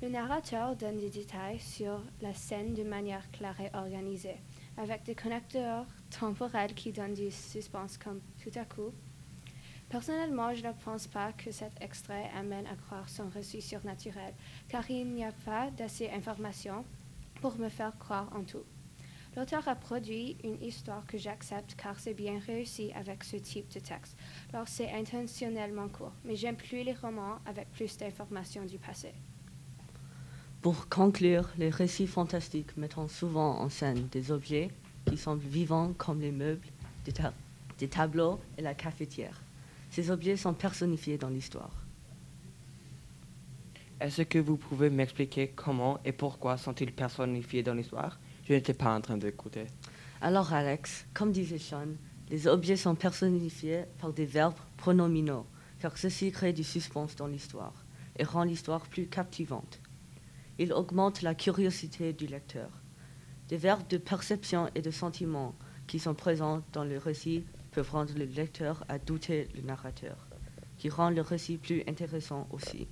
Le 0.02 0.08
narrateur 0.08 0.74
donne 0.74 0.96
des 0.96 1.08
détails 1.08 1.60
sur 1.60 2.02
la 2.20 2.34
scène 2.34 2.74
de 2.74 2.82
manière 2.82 3.30
claire 3.30 3.60
et 3.60 3.70
organisée, 3.72 4.40
avec 4.76 5.04
des 5.04 5.14
connecteurs 5.14 5.86
temporels 6.10 6.74
qui 6.74 6.90
donnent 6.90 7.14
du 7.14 7.30
suspense 7.30 7.98
comme 7.98 8.20
tout 8.42 8.58
à 8.58 8.64
coup 8.64 8.92
Personnellement, 9.88 10.52
je 10.52 10.66
ne 10.66 10.72
pense 10.84 11.06
pas 11.06 11.32
que 11.32 11.52
cet 11.52 11.80
extrait 11.80 12.28
amène 12.36 12.66
à 12.66 12.74
croire 12.74 13.08
son 13.08 13.28
reçu 13.28 13.60
surnaturel, 13.60 14.34
car 14.68 14.90
il 14.90 15.06
n'y 15.06 15.24
a 15.24 15.30
pas 15.44 15.70
d'assez 15.70 16.08
d'informations 16.08 16.84
pour 17.40 17.56
me 17.58 17.68
faire 17.68 17.96
croire 17.96 18.28
en 18.34 18.42
tout. 18.42 18.64
L'auteur 19.38 19.68
a 19.68 19.76
produit 19.76 20.36
une 20.42 20.60
histoire 20.60 21.06
que 21.06 21.16
j'accepte 21.16 21.76
car 21.76 22.00
c'est 22.00 22.12
bien 22.12 22.40
réussi 22.44 22.90
avec 22.96 23.22
ce 23.22 23.36
type 23.36 23.72
de 23.72 23.78
texte, 23.78 24.16
alors 24.52 24.66
c'est 24.66 24.90
intentionnellement 24.90 25.86
court, 25.86 26.10
mais 26.24 26.34
j'aime 26.34 26.56
plus 26.56 26.82
les 26.82 26.92
romans 26.92 27.38
avec 27.46 27.70
plus 27.70 27.96
d'informations 27.98 28.64
du 28.64 28.78
passé. 28.78 29.12
Pour 30.60 30.88
conclure, 30.88 31.48
les 31.56 31.70
récits 31.70 32.08
fantastiques 32.08 32.76
mettent 32.76 32.98
souvent 33.08 33.60
en 33.60 33.68
scène 33.68 34.08
des 34.10 34.32
objets 34.32 34.72
qui 35.06 35.16
semblent 35.16 35.46
vivants 35.46 35.92
comme 35.96 36.20
les 36.20 36.32
meubles, 36.32 36.66
des, 37.04 37.12
des 37.78 37.88
tableaux 37.88 38.40
et 38.56 38.62
la 38.62 38.74
cafetière. 38.74 39.40
Ces 39.90 40.10
objets 40.10 40.36
sont 40.36 40.52
personnifiés 40.52 41.16
dans 41.16 41.30
l'histoire. 41.30 41.76
Est-ce 44.00 44.22
que 44.22 44.40
vous 44.40 44.56
pouvez 44.56 44.90
m'expliquer 44.90 45.52
comment 45.54 46.00
et 46.04 46.10
pourquoi 46.10 46.56
sont-ils 46.56 46.92
personnifiés 46.92 47.62
dans 47.62 47.74
l'histoire? 47.74 48.18
Je 48.48 48.54
n'étais 48.54 48.72
pas 48.72 48.94
en 48.94 49.00
train 49.02 49.18
d'écouter. 49.18 49.66
Alors 50.22 50.54
Alex, 50.54 51.06
comme 51.12 51.32
disait 51.32 51.58
Sean, 51.58 51.88
les 52.30 52.46
objets 52.46 52.76
sont 52.76 52.94
personnifiés 52.94 53.84
par 54.00 54.12
des 54.14 54.24
verbes 54.24 54.58
pronominaux, 54.78 55.46
car 55.80 55.98
ceci 55.98 56.32
crée 56.32 56.54
du 56.54 56.64
suspense 56.64 57.14
dans 57.14 57.26
l'histoire 57.26 57.84
et 58.16 58.24
rend 58.24 58.44
l'histoire 58.44 58.86
plus 58.86 59.06
captivante. 59.06 59.80
Il 60.58 60.72
augmente 60.72 61.20
la 61.20 61.34
curiosité 61.34 62.14
du 62.14 62.26
lecteur. 62.26 62.70
Des 63.48 63.58
verbes 63.58 63.86
de 63.88 63.98
perception 63.98 64.70
et 64.74 64.80
de 64.80 64.90
sentiment 64.90 65.54
qui 65.86 65.98
sont 65.98 66.14
présents 66.14 66.62
dans 66.72 66.84
le 66.84 66.96
récit 66.96 67.44
peuvent 67.72 67.90
rendre 67.90 68.14
le 68.16 68.24
lecteur 68.24 68.82
à 68.88 68.98
douter 68.98 69.48
le 69.54 69.60
narrateur, 69.60 70.26
qui 70.78 70.88
rend 70.88 71.10
le 71.10 71.20
récit 71.20 71.58
plus 71.58 71.82
intéressant 71.86 72.48
aussi. 72.50 72.88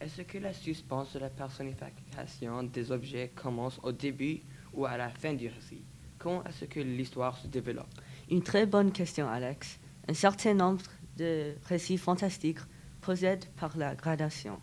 Est-ce 0.00 0.22
que 0.22 0.38
la 0.38 0.52
suspense 0.52 1.12
de 1.12 1.20
la 1.20 1.30
personnification 1.30 2.64
des 2.64 2.90
objets 2.90 3.30
commence 3.34 3.78
au 3.82 3.92
début 3.92 4.40
ou 4.74 4.86
à 4.86 4.96
la 4.96 5.10
fin 5.10 5.34
du 5.34 5.48
récit 5.48 5.82
Comment 6.18 6.44
est-ce 6.44 6.66
que 6.66 6.80
l'histoire 6.80 7.38
se 7.38 7.46
développe? 7.46 7.88
Une 8.30 8.42
très 8.42 8.66
bonne 8.66 8.92
question, 8.92 9.28
Alex. 9.28 9.78
Un 10.06 10.14
certain 10.14 10.54
nombre 10.54 10.82
de 11.16 11.54
récits 11.64 11.98
fantastiques 11.98 12.60
procèdent 13.00 13.46
par 13.56 13.76
la 13.76 13.94
gradation, 13.94 14.60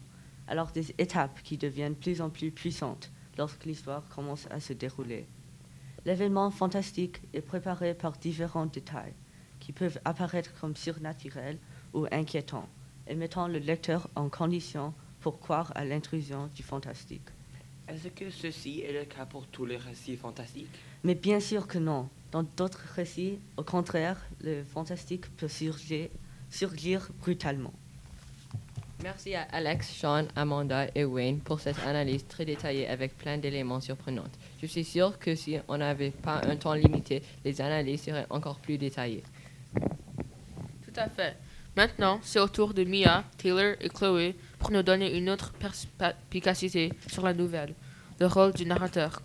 alors 0.48 0.72
des 0.72 0.92
étapes 1.00 1.42
qui 1.44 1.58
deviennent 1.58 1.96
plus 1.96 2.22
en 2.22 2.30
plus 2.30 2.52
puissantes 2.52 3.12
lorsque 3.38 3.66
l'histoire 3.66 4.08
commence 4.10 4.48
à 4.52 4.60
se 4.60 4.74
dérouler. 4.74 5.28
L'événement 6.06 6.52
fantastique 6.52 7.22
est 7.34 7.42
préparé 7.42 7.94
par 7.94 8.14
différents 8.14 8.66
détails 8.66 9.14
qui 9.60 9.74
peuvent 9.74 10.00
apparaître 10.06 10.54
comme 10.60 10.76
surnaturels 10.76 11.60
ou 11.94 12.06
inquiétants, 12.12 12.70
et 13.08 13.16
mettant 13.16 13.48
le 13.48 13.60
lecteur 13.60 14.10
en 14.16 14.30
condition 14.30 14.94
pour 15.20 15.40
croire 15.40 15.72
à 15.76 15.86
l'intrusion 15.86 16.50
du 16.54 16.64
fantastique. 16.64 17.28
Est-ce 17.88 18.10
que 18.10 18.30
ceci 18.30 18.82
est 18.82 18.92
le 18.92 19.06
cas 19.06 19.26
pour 19.26 19.48
tous 19.48 19.66
les 19.66 19.78
récits 19.78 20.18
fantastiques 20.18 20.68
Mais 21.04 21.16
bien 21.16 21.40
sûr 21.40 21.68
que 21.68 21.78
non. 21.78 22.10
Dans 22.32 22.44
d'autres 22.44 22.84
récits, 22.96 23.40
au 23.56 23.64
contraire, 23.64 24.18
le 24.42 24.64
fantastique 24.64 25.26
peut 25.38 25.48
surgir, 25.48 26.10
surgir 26.50 27.10
brutalement. 27.22 27.74
Merci 29.04 29.36
à 29.36 29.44
Alex, 29.54 29.90
Sean, 29.90 30.26
Amanda 30.36 30.88
et 30.96 31.06
Wayne 31.06 31.40
pour 31.40 31.62
cette 31.62 31.80
analyse 31.86 32.28
très 32.28 32.44
détaillée 32.44 32.88
avec 32.90 33.18
plein 33.18 33.38
d'éléments 33.38 33.80
surprenants. 33.80 34.24
Je 34.62 34.66
suis 34.66 34.84
sûr 34.84 35.18
que 35.18 35.36
si 35.36 35.58
on 35.70 35.78
n'avait 35.78 36.12
pas 36.12 36.42
un 36.46 36.58
temps 36.58 36.74
limité, 36.74 37.22
les 37.46 37.62
analyses 37.62 38.02
seraient 38.02 38.26
encore 38.30 38.58
plus 38.58 38.78
détaillées. 38.78 39.24
Tout 39.76 40.98
à 40.98 41.08
fait. 41.08 41.38
Maintenant, 41.78 42.20
c'est 42.24 42.40
au 42.40 42.48
tour 42.48 42.74
de 42.74 42.84
Mia, 42.84 43.24
Taylor 43.38 43.76
et 43.80 43.90
Chloé 43.90 44.36
pour 44.60 44.72
nous 44.72 44.84
donner 44.84 45.16
une 45.18 45.30
autre 45.30 45.54
perspicacité 45.54 46.94
sur 47.08 47.24
la 47.24 47.34
nouvelle, 47.34 47.76
le 48.20 48.28
rôle 48.28 48.54
du 48.54 48.66
narrateur. 48.66 49.22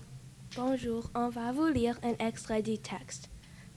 Bonjour, 0.56 1.10
on 1.14 1.28
va 1.28 1.52
vous 1.52 1.66
lire 1.66 1.98
un 2.02 2.24
extrait 2.24 2.62
du 2.62 2.78
texte. 2.78 3.30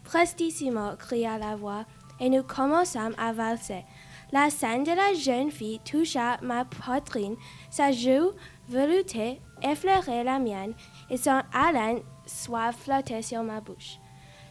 Prestissimo 0.04 0.96
cria 0.98 1.38
la 1.38 1.56
voix, 1.56 1.86
et 2.20 2.30
nous 2.30 2.44
commençâmes 2.44 3.16
à 3.18 3.34
valser. 3.34 3.84
La 4.32 4.50
scène 4.50 4.84
de 4.84 4.92
la 4.92 5.14
jeune 5.14 5.52
fille 5.52 5.80
toucha 5.84 6.38
ma 6.42 6.66
poitrine, 6.66 7.36
sa 7.70 7.92
joue 7.92 8.32
veloutée 8.70 9.40
effleurait 9.62 10.24
la 10.24 10.40
mienne, 10.40 10.74
et 11.10 11.18
son 11.18 11.42
haleine 11.54 12.00
suave 12.26 12.76
flottait 12.76 13.22
sur 13.22 13.44
ma 13.44 13.62
bouche. 13.62 14.00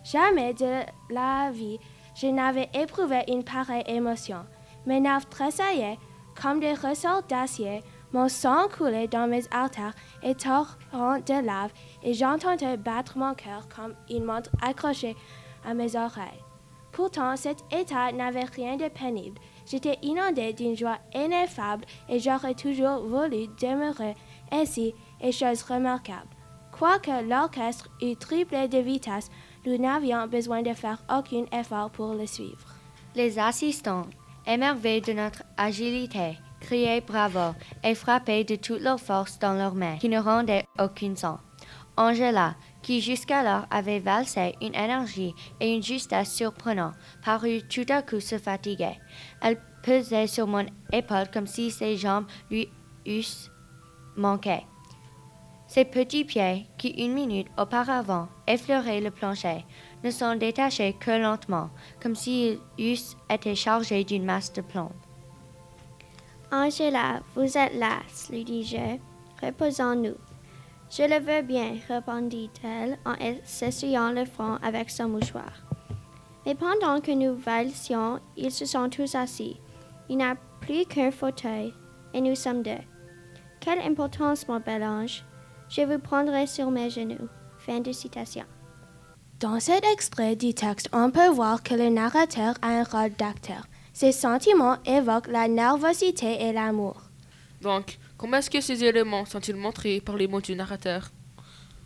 Jamais 0.04 0.54
de 0.54 0.82
la 1.10 1.50
vie 1.50 1.78
je 2.14 2.28
n'avais 2.28 2.68
éprouvé 2.74 3.24
une 3.28 3.42
pareille 3.42 3.84
émotion. 3.86 4.46
Mes 4.86 5.00
nerfs 5.00 5.28
tressaillaient 5.28 5.98
comme 6.40 6.60
des 6.60 6.74
ressorts 6.74 7.22
d'acier, 7.24 7.82
mon 8.12 8.28
sang 8.28 8.68
coulait 8.68 9.08
dans 9.08 9.26
mes 9.26 9.44
artères 9.50 9.94
et 10.22 10.34
torrent 10.34 10.76
de 10.92 11.44
lave, 11.44 11.72
et 12.02 12.14
j'entendais 12.14 12.76
battre 12.76 13.18
mon 13.18 13.34
cœur 13.34 13.68
comme 13.74 13.94
une 14.08 14.24
montre 14.24 14.50
accrochée 14.62 15.16
à 15.64 15.74
mes 15.74 15.96
oreilles. 15.96 16.44
Pourtant, 16.92 17.36
cet 17.36 17.64
état 17.72 18.12
n'avait 18.12 18.44
rien 18.44 18.76
de 18.76 18.88
pénible. 18.88 19.40
J'étais 19.66 19.98
inondée 20.02 20.52
d'une 20.52 20.76
joie 20.76 20.98
ineffable 21.12 21.84
et 22.08 22.20
j'aurais 22.20 22.54
toujours 22.54 23.00
voulu 23.00 23.48
demeurer 23.60 24.14
ainsi, 24.52 24.94
et 25.20 25.32
chose 25.32 25.62
remarquable. 25.62 26.28
Quoique 26.70 27.28
l'orchestre 27.28 27.88
eût 28.00 28.14
triplé 28.14 28.68
de 28.68 28.78
vitesse, 28.78 29.30
nous 29.66 29.76
n'avions 29.76 30.26
besoin 30.28 30.62
de 30.62 30.72
faire 30.72 31.02
aucun 31.12 31.46
effort 31.58 31.90
pour 31.90 32.14
le 32.14 32.26
suivre. 32.26 32.76
Les 33.16 33.38
assistants, 33.38 34.06
émerveillés 34.46 35.00
de 35.00 35.12
notre 35.12 35.42
agilité, 35.56 36.38
criaient 36.60 37.00
bravo 37.00 37.54
et 37.82 37.94
frappaient 37.94 38.44
de 38.44 38.56
toute 38.56 38.80
leur 38.80 39.00
force 39.00 39.38
dans 39.38 39.54
leurs 39.54 39.74
mains, 39.74 39.96
qui 39.98 40.08
ne 40.08 40.18
rendaient 40.18 40.64
aucun 40.78 41.14
son. 41.14 41.38
Angela, 41.96 42.56
qui 42.82 43.00
jusqu'alors 43.00 43.66
avait 43.70 44.00
valsé 44.00 44.54
une 44.60 44.74
énergie 44.74 45.34
et 45.60 45.74
une 45.74 45.82
justesse 45.82 46.32
surprenantes, 46.32 46.94
parut 47.24 47.62
tout 47.68 47.86
à 47.88 48.02
coup 48.02 48.20
se 48.20 48.38
fatiguer. 48.38 48.98
Elle 49.40 49.60
pesait 49.82 50.26
sur 50.26 50.46
mon 50.46 50.66
épaule 50.92 51.30
comme 51.32 51.46
si 51.46 51.70
ses 51.70 51.96
jambes 51.96 52.26
lui 52.50 52.68
eussent 53.06 53.50
manqué. 54.16 54.66
Ses 55.66 55.84
petits 55.84 56.24
pieds, 56.24 56.66
qui 56.78 56.88
une 56.88 57.14
minute 57.14 57.48
auparavant 57.58 58.28
effleuraient 58.46 59.00
le 59.00 59.10
plancher, 59.10 59.64
ne 60.04 60.10
s'en 60.10 60.36
détachaient 60.36 60.92
que 60.92 61.10
lentement, 61.10 61.70
comme 62.00 62.14
s'ils 62.14 62.60
eussent 62.78 63.16
été 63.30 63.54
chargés 63.54 64.04
d'une 64.04 64.24
masse 64.24 64.52
de 64.52 64.60
plomb. 64.60 64.92
Angela, 66.52 67.20
vous 67.34 67.58
êtes 67.58 67.74
lasse, 67.74 68.28
lui 68.30 68.44
dis-je. 68.44 68.98
Reposons-nous. 69.42 70.14
Je 70.90 71.02
le 71.02 71.18
veux 71.18 71.42
bien, 71.42 71.74
répondit-elle 71.88 72.98
en 73.04 73.14
s'essuyant 73.44 74.12
le 74.12 74.24
front 74.24 74.58
avec 74.62 74.90
son 74.90 75.08
mouchoir. 75.08 75.64
Mais 76.46 76.54
pendant 76.54 77.00
que 77.00 77.10
nous 77.10 77.34
valsions, 77.34 78.20
ils 78.36 78.52
se 78.52 78.66
sont 78.66 78.88
tous 78.90 79.14
assis. 79.14 79.56
Il 80.08 80.18
n'y 80.18 80.24
a 80.24 80.36
plus 80.60 80.84
qu'un 80.84 81.10
fauteuil, 81.10 81.72
et 82.12 82.20
nous 82.20 82.34
sommes 82.34 82.62
deux. 82.62 82.84
Quelle 83.60 83.80
importance, 83.80 84.46
mon 84.46 84.60
bel 84.60 84.84
ange! 84.84 85.24
Je 85.70 85.80
vous 85.80 85.98
prendrai 85.98 86.46
sur 86.46 86.70
mes 86.70 86.90
genoux. 86.90 87.28
Fin 87.58 87.80
de 87.80 87.90
citation. 87.90 88.44
Dans 89.44 89.60
cet 89.60 89.84
extrait 89.84 90.36
du 90.36 90.54
texte, 90.54 90.88
on 90.94 91.10
peut 91.10 91.28
voir 91.28 91.62
que 91.62 91.74
le 91.74 91.90
narrateur 91.90 92.54
a 92.62 92.68
un 92.68 92.82
rôle 92.82 93.12
d'acteur. 93.12 93.66
Ses 93.92 94.10
sentiments 94.10 94.78
évoquent 94.86 95.28
la 95.28 95.48
nervosité 95.48 96.44
et 96.44 96.52
l'amour. 96.54 96.96
Donc, 97.60 97.98
comment 98.16 98.38
est-ce 98.38 98.48
que 98.48 98.62
ces 98.62 98.82
éléments 98.82 99.26
sont-ils 99.26 99.54
montrés 99.54 100.00
par 100.00 100.16
les 100.16 100.28
mots 100.28 100.40
du 100.40 100.56
narrateur? 100.56 101.10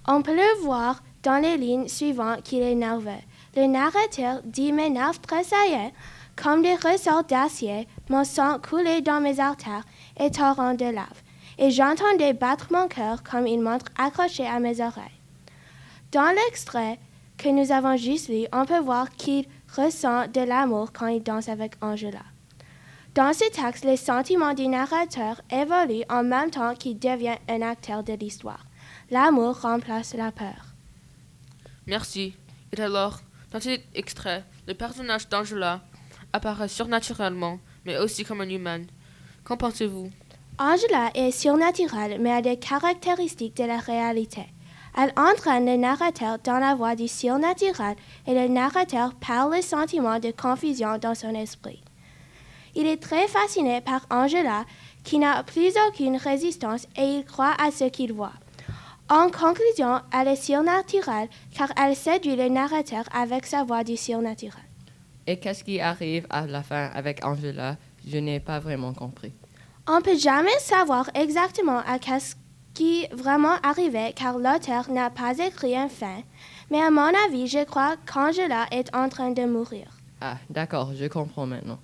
On 0.07 0.23
peut 0.23 0.37
le 0.37 0.63
voir 0.63 1.03
dans 1.25 1.43
les 1.43 1.57
lignes 1.57 1.89
suivantes 1.89 2.45
qu'il 2.45 2.63
est 2.63 2.77
nerveux. 2.77 3.25
Le 3.57 3.67
narrateur 3.67 4.41
dit 4.45 4.71
mes 4.71 4.89
nerfs 4.89 5.21
tressaillaient 5.21 5.93
comme 6.37 6.63
des 6.63 6.77
ressorts 6.77 7.25
d'acier, 7.25 7.89
mon 8.09 8.23
sang 8.23 8.61
coulait 8.61 9.01
dans 9.01 9.21
mes 9.21 9.41
artères 9.41 9.85
et 10.21 10.31
torrent 10.31 10.75
de 10.75 10.85
lave 10.85 11.23
et 11.59 11.73
j'entendais 11.73 12.35
battre 12.35 12.69
mon 12.71 12.87
cœur 12.87 13.25
comme 13.25 13.47
une 13.47 13.63
montre 13.63 13.87
accrochée 13.99 14.47
à 14.47 14.61
mes 14.61 14.81
oreilles. 14.81 15.19
Dans 16.13 16.33
l'extrait 16.33 17.01
que 17.39 17.49
nous 17.49 17.73
avons 17.73 17.97
juste 17.97 18.29
lu, 18.29 18.47
on 18.53 18.67
peut 18.67 18.81
voir 18.81 19.11
qu'il 19.11 19.47
ressent 19.75 20.27
de 20.29 20.41
l'amour 20.41 20.93
quand 20.93 21.07
il 21.07 21.23
danse 21.23 21.49
avec 21.49 21.73
Angela. 21.81 22.25
Dans 23.15 23.33
ce 23.33 23.49
texte, 23.51 23.85
les 23.85 23.97
sentiments 23.97 24.55
du 24.55 24.69
narrateur 24.69 25.41
évoluent 25.51 26.05
en 26.11 26.23
même 26.23 26.51
temps 26.51 26.75
qu'il 26.75 26.99
devient 26.99 27.39
un 27.49 27.63
acteur 27.63 28.03
de 28.03 28.13
l'histoire. 28.13 28.67
L'amour 29.11 29.61
remplace 29.61 30.15
la 30.15 30.31
peur. 30.31 30.75
Merci. 31.87 32.35
Et 32.77 32.81
alors, 32.81 33.21
dans 33.51 33.61
cet 33.61 33.85
extrait, 33.95 34.45
le 34.67 34.75
personnage 34.75 35.29
d'Angela 35.29 35.81
apparaît 36.33 36.69
surnaturellement, 36.69 37.59
mais 37.87 37.97
aussi 37.99 38.25
comme 38.25 38.43
un 38.43 38.49
humain. 38.49 38.83
Qu'en 39.45 39.57
pensez-vous? 39.57 40.11
Angela 40.59 41.11
est 41.15 41.31
surnaturelle, 41.31 42.21
mais 42.21 42.33
a 42.33 42.43
des 42.43 42.59
caractéristiques 42.59 43.57
de 43.57 43.65
la 43.65 43.79
réalité. 43.79 44.47
Elle 45.01 45.13
entraîne 45.17 45.65
le 45.65 45.77
narrateur 45.77 46.39
dans 46.43 46.59
la 46.59 46.75
voie 46.75 46.97
du 46.97 47.07
surnaturel 47.07 47.95
et 48.27 48.35
le 48.35 48.49
narrateur 48.49 49.15
parle 49.15 49.55
le 49.55 49.63
sentiment 49.63 50.19
de 50.19 50.33
confusion 50.33 50.99
dans 50.99 51.15
son 51.15 51.37
esprit. 51.37 51.81
Il 52.75 52.85
est 52.85 53.01
très 53.01 53.29
fasciné 53.29 53.81
par 53.81 54.07
Angela, 54.11 54.65
qui 55.05 55.21
n'a 55.21 55.45
plus 55.45 55.73
aucune 55.87 56.17
résistance 56.17 56.89
et 56.97 57.05
il 57.05 57.25
croit 57.25 57.55
à 57.63 57.71
ce 57.71 57.85
qu'il 57.85 58.13
voit. 58.13 58.33
En 59.09 59.31
conclusion, 59.31 60.01
elle 60.13 60.29
est 60.29 60.37
surnaturelle 60.37 61.29
car 61.57 61.69
elle 61.81 61.95
séduit 61.95 62.35
le 62.35 62.49
narrateur 62.49 63.05
avec 63.15 63.47
sa 63.47 63.63
voix 63.63 63.85
du 63.85 63.97
surnaturel. 63.97 64.65
Et 65.29 65.39
qu'est-ce 65.39 65.63
qui 65.63 65.81
arrive 65.81 66.27
à 66.29 66.45
la 66.47 66.65
fin 66.65 66.91
avec 66.93 67.25
Angela? 67.25 67.77
Je 68.05 68.19
n'ai 68.19 68.41
pas 68.41 68.59
vraiment 68.59 68.93
compris. 68.93 69.33
On 69.87 69.99
ne 69.99 70.03
peut 70.03 70.19
jamais 70.19 70.59
savoir 70.59 71.09
exactement 71.15 71.79
à 71.87 71.99
ce 72.19 72.35
qui 72.79 73.09
vraiment 73.09 73.57
arrivait 73.65 74.13
car 74.15 74.39
l'auteur 74.39 74.89
n'a 74.89 75.11
pas 75.11 75.37
écrit 75.37 75.77
un 75.77 75.89
fin, 75.89 76.23
mais 76.71 76.81
à 76.81 76.93
mon 76.93 77.11
avis, 77.27 77.49
je 77.49 77.65
crois 77.65 77.97
qu'Angela 78.07 78.67
est 78.71 78.95
en 78.95 79.09
train 79.09 79.33
de 79.33 79.45
mourir. 79.47 79.89
Ah, 80.21 80.37
d'accord, 80.49 80.93
je 80.95 81.07
comprends 81.07 81.45
maintenant. 81.45 81.81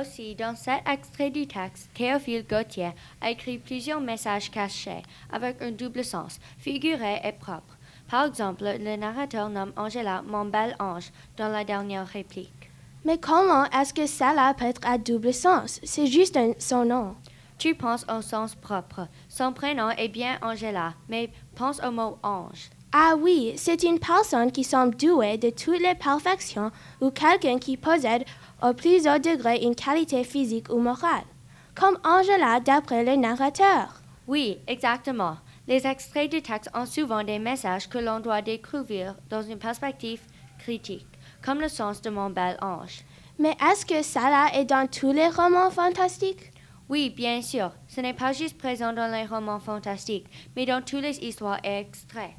Aussi, 0.00 0.34
dans 0.34 0.56
cet 0.56 0.80
extrait 0.88 1.30
du 1.30 1.46
texte, 1.46 1.90
Théophile 1.94 2.44
Gauthier 2.44 2.90
a 3.20 3.30
écrit 3.30 3.58
plusieurs 3.58 4.00
messages 4.00 4.50
cachés 4.50 5.02
avec 5.32 5.62
un 5.62 5.70
double 5.70 6.04
sens, 6.04 6.40
figuré 6.58 7.20
et 7.22 7.32
propre. 7.32 7.76
Par 8.10 8.24
exemple, 8.24 8.64
le 8.64 8.96
narrateur 8.96 9.48
nomme 9.48 9.72
Angela 9.76 10.22
mon 10.26 10.46
bel 10.46 10.74
ange 10.80 11.12
dans 11.36 11.48
la 11.48 11.62
dernière 11.62 12.08
réplique. 12.08 12.68
Mais 13.04 13.18
comment 13.18 13.66
est-ce 13.66 13.94
que 13.94 14.06
cela 14.06 14.54
peut 14.54 14.64
être 14.64 14.84
à 14.84 14.98
double 14.98 15.32
sens? 15.32 15.78
C'est 15.84 16.08
juste 16.08 16.36
un, 16.36 16.52
son 16.58 16.84
nom. 16.84 17.14
Tu 17.60 17.74
penses 17.74 18.06
au 18.08 18.22
sens 18.22 18.54
propre. 18.54 19.06
Son 19.28 19.52
prénom 19.52 19.90
est 19.90 20.08
bien 20.08 20.38
Angela, 20.40 20.94
mais 21.10 21.30
pense 21.54 21.78
au 21.84 21.90
mot 21.90 22.16
ange. 22.22 22.70
Ah 22.90 23.16
oui, 23.18 23.52
c'est 23.56 23.82
une 23.82 23.98
personne 23.98 24.50
qui 24.50 24.64
semble 24.64 24.96
douée 24.96 25.36
de 25.36 25.50
toutes 25.50 25.78
les 25.78 25.94
perfections 25.94 26.70
ou 27.02 27.10
quelqu'un 27.10 27.58
qui 27.58 27.76
possède 27.76 28.24
au 28.62 28.72
plus 28.72 29.06
haut 29.06 29.18
degré 29.18 29.58
une 29.58 29.74
qualité 29.74 30.24
physique 30.24 30.72
ou 30.72 30.78
morale. 30.78 31.26
Comme 31.74 31.98
Angela 32.02 32.60
d'après 32.60 33.04
le 33.04 33.16
narrateur. 33.16 34.00
Oui, 34.26 34.56
exactement. 34.66 35.36
Les 35.68 35.86
extraits 35.86 36.30
du 36.30 36.40
texte 36.40 36.70
ont 36.74 36.86
souvent 36.86 37.22
des 37.22 37.38
messages 37.38 37.90
que 37.90 37.98
l'on 37.98 38.20
doit 38.20 38.40
découvrir 38.40 39.16
dans 39.28 39.42
une 39.42 39.58
perspective 39.58 40.22
critique 40.58 41.06
comme 41.44 41.60
le 41.60 41.68
sens 41.68 42.00
de 42.00 42.08
mon 42.08 42.30
bel 42.30 42.56
ange. 42.62 43.04
Mais 43.38 43.54
est-ce 43.70 43.84
que 43.84 44.02
cela 44.02 44.48
est 44.54 44.64
dans 44.64 44.86
tous 44.86 45.12
les 45.12 45.28
romans 45.28 45.70
fantastiques? 45.70 46.49
Oui, 46.90 47.08
bien 47.08 47.40
sûr. 47.40 47.70
Ce 47.86 48.00
n'est 48.00 48.14
pas 48.14 48.32
juste 48.32 48.58
présent 48.58 48.92
dans 48.92 49.06
les 49.06 49.24
romans 49.24 49.60
fantastiques, 49.60 50.26
mais 50.56 50.66
dans 50.66 50.82
toutes 50.82 51.02
les 51.02 51.18
histoires 51.20 51.60
et 51.62 51.78
extraits. 51.78 52.32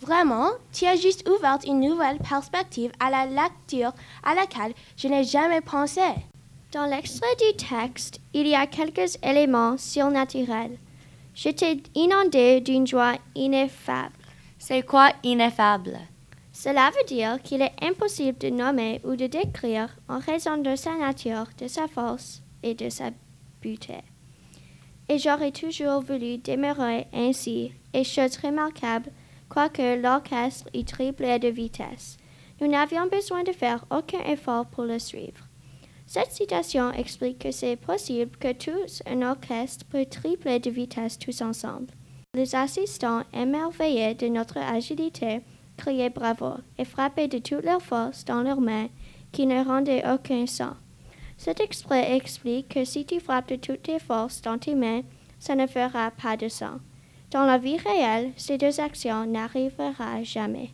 Vraiment, 0.00 0.48
tu 0.72 0.86
as 0.86 0.96
juste 0.96 1.28
ouvert 1.28 1.58
une 1.66 1.80
nouvelle 1.80 2.16
perspective 2.18 2.90
à 3.00 3.10
la 3.10 3.26
lecture 3.26 3.92
à 4.24 4.34
laquelle 4.34 4.72
je 4.96 5.08
n'ai 5.08 5.24
jamais 5.24 5.60
pensé. 5.60 6.00
Dans 6.72 6.86
l'extrait 6.86 7.36
du 7.36 7.56
texte, 7.58 8.18
il 8.32 8.48
y 8.48 8.54
a 8.54 8.66
quelques 8.66 9.18
éléments 9.22 9.76
surnaturels. 9.76 10.78
J'étais 11.34 11.76
inondée 11.94 12.62
d'une 12.62 12.86
joie 12.86 13.16
ineffable. 13.34 14.14
C'est 14.58 14.86
quoi 14.86 15.10
ineffable? 15.22 15.98
Cela 16.50 16.90
veut 16.90 17.06
dire 17.06 17.42
qu'il 17.42 17.60
est 17.60 17.76
impossible 17.82 18.38
de 18.38 18.48
nommer 18.48 19.02
ou 19.04 19.16
de 19.16 19.26
décrire 19.26 19.90
en 20.08 20.18
raison 20.18 20.56
de 20.56 20.76
sa 20.76 20.96
nature, 20.96 21.46
de 21.60 21.68
sa 21.68 21.86
force 21.88 22.42
et 22.62 22.74
de 22.74 22.88
sa 22.88 23.10
Et 25.08 25.18
j'aurais 25.18 25.52
toujours 25.52 26.00
voulu 26.00 26.38
demeurer 26.38 27.06
ainsi, 27.12 27.72
et 27.92 28.04
chose 28.04 28.36
remarquable, 28.36 29.10
quoique 29.48 30.00
l'orchestre 30.00 30.68
y 30.74 30.84
triplait 30.84 31.38
de 31.38 31.48
vitesse. 31.48 32.18
Nous 32.60 32.68
n'avions 32.68 33.06
besoin 33.06 33.42
de 33.44 33.52
faire 33.52 33.84
aucun 33.90 34.20
effort 34.24 34.66
pour 34.66 34.84
le 34.84 34.98
suivre. 34.98 35.48
Cette 36.06 36.32
citation 36.32 36.90
explique 36.92 37.38
que 37.38 37.50
c'est 37.50 37.76
possible 37.76 38.36
que 38.38 38.52
tous 38.52 39.02
un 39.06 39.22
orchestre 39.22 39.84
peut 39.90 40.06
tripler 40.06 40.58
de 40.58 40.70
vitesse 40.70 41.18
tous 41.18 41.42
ensemble. 41.42 41.92
Les 42.34 42.54
assistants, 42.54 43.22
émerveillés 43.32 44.14
de 44.14 44.28
notre 44.28 44.58
agilité, 44.58 45.40
criaient 45.76 46.10
bravo 46.10 46.54
et 46.78 46.84
frappaient 46.84 47.28
de 47.28 47.38
toute 47.38 47.64
leur 47.64 47.82
force 47.82 48.24
dans 48.24 48.42
leurs 48.42 48.60
mains 48.60 48.88
qui 49.32 49.46
ne 49.46 49.64
rendaient 49.64 50.04
aucun 50.10 50.46
son. 50.46 50.74
Cet 51.38 51.60
exprès 51.60 52.16
explique 52.16 52.68
que 52.68 52.84
si 52.84 53.06
tu 53.06 53.20
frappes 53.20 53.48
de 53.50 53.56
toutes 53.56 53.84
tes 53.84 54.00
forces 54.00 54.42
dans 54.42 54.58
tes 54.58 54.74
mains, 54.74 55.02
ça 55.38 55.54
ne 55.54 55.68
fera 55.68 56.10
pas 56.10 56.36
de 56.36 56.48
son. 56.48 56.80
Dans 57.30 57.46
la 57.46 57.58
vie 57.58 57.78
réelle, 57.78 58.32
ces 58.36 58.58
deux 58.58 58.80
actions 58.80 59.24
n'arriveront 59.24 60.24
jamais. 60.24 60.70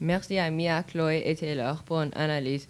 Merci 0.00 0.38
à 0.38 0.50
Mia, 0.50 0.82
Chloé 0.84 1.22
et 1.26 1.34
Taylor 1.34 1.82
pour 1.82 1.98
une 1.98 2.14
analyse 2.14 2.66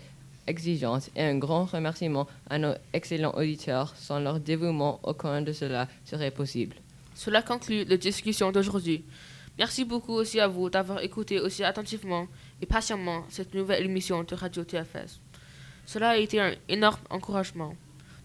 exigeante 0.48 1.10
et 1.14 1.22
un 1.22 1.38
grand 1.38 1.64
remerciement 1.66 2.26
à 2.50 2.58
nos 2.58 2.74
excellents 2.92 3.34
auditeurs. 3.36 3.94
Sans 3.96 4.18
leur 4.18 4.40
dévouement, 4.40 4.98
aucun 5.04 5.42
de 5.42 5.52
cela 5.52 5.86
serait 6.04 6.32
possible. 6.32 6.76
Cela 7.14 7.42
conclut 7.42 7.84
la 7.84 7.96
discussion 7.96 8.50
d'aujourd'hui. 8.50 9.04
Merci 9.58 9.84
beaucoup 9.84 10.12
aussi 10.12 10.40
à 10.40 10.48
vous 10.48 10.68
d'avoir 10.68 11.02
écouté 11.02 11.40
aussi 11.40 11.64
attentivement 11.64 12.26
et 12.60 12.66
patiemment 12.66 13.24
cette 13.28 13.54
nouvelle 13.54 13.84
émission 13.84 14.22
de 14.24 14.34
Radio 14.34 14.64
TFS. 14.64 15.20
Cela 15.86 16.10
a 16.10 16.16
été 16.16 16.40
un 16.40 16.52
énorme 16.68 17.00
encouragement. 17.10 17.74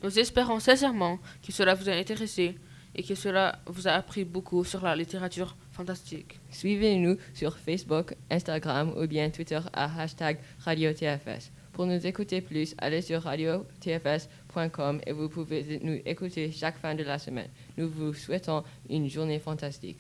Nous 0.04 0.18
espérons 0.20 0.60
sincèrement 0.60 1.20
que 1.46 1.52
cela 1.52 1.76
vous 1.76 1.88
a 1.90 1.94
intéressé 1.94 2.58
et 2.96 3.04
que 3.04 3.16
cela 3.16 3.60
vous 3.68 3.88
a 3.88 3.92
appris 3.92 4.26
beaucoup 4.26 4.64
sur 4.64 4.82
la 4.82 4.96
littérature 4.96 5.56
fantastique. 5.72 6.40
Suivez-nous 6.50 7.18
sur 7.34 7.58
Facebook, 7.58 8.16
Instagram 8.30 8.94
ou 8.98 9.08
bien 9.08 9.30
Twitter 9.30 9.60
à 9.74 10.02
hashtag 10.02 10.40
RadioTFS. 10.66 11.52
Pour 11.72 11.86
nous 11.86 12.06
écouter 12.06 12.42
plus, 12.42 12.76
allez 12.80 13.02
sur 13.02 13.22
radiotfs.com 13.22 15.02
et 15.06 15.12
vous 15.14 15.30
pouvez 15.30 15.80
nous 15.84 16.02
écouter 16.06 16.52
chaque 16.52 16.78
fin 16.80 16.96
de 16.96 17.04
la 17.04 17.18
semaine. 17.18 17.48
Nous 17.78 17.90
vous 17.90 18.14
souhaitons 18.14 18.64
une 18.90 19.08
journée 19.10 19.40
fantastique. 19.40 20.00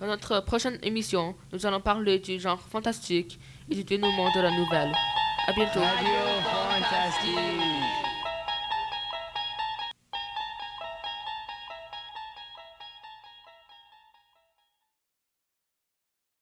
Dans 0.00 0.06
notre 0.06 0.40
prochaine 0.40 0.78
émission, 0.82 1.34
nous 1.52 1.66
allons 1.66 1.80
parler 1.80 2.20
du 2.20 2.40
genre 2.40 2.60
fantastique 2.60 3.38
et 3.70 3.74
du 3.74 3.84
dénouement 3.84 4.32
de 4.34 4.40
la 4.40 4.50
nouvelle. 4.50 4.92
À 5.46 5.52
bientôt. 5.52 5.80
Radio 5.80 6.59
Fantastique. 6.80 8.09